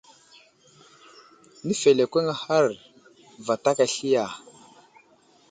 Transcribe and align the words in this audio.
Nəfelekweŋ 1.65 2.25
ahar 2.35 2.67
vatak 3.45 3.77
asli 3.85 4.09
ya? 4.13 4.25